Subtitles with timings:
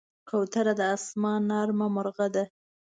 [0.29, 2.43] کوتره د آسمان نرمه مرغه ده.